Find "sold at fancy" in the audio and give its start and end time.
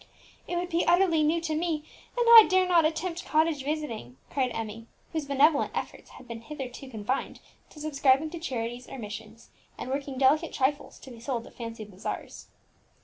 11.19-11.85